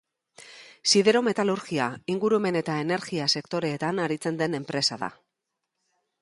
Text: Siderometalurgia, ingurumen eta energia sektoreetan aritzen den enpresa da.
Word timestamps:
Siderometalurgia, 0.93 1.89
ingurumen 2.13 2.57
eta 2.63 2.79
energia 2.85 3.27
sektoreetan 3.37 4.03
aritzen 4.07 4.41
den 4.41 4.61
enpresa 4.61 4.99
da. 5.05 5.13